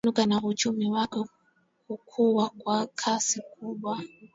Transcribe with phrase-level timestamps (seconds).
[0.03, 1.19] Mji ulianza kupanuka na uchumi wake
[1.87, 4.01] kukua kwa kasi kubwa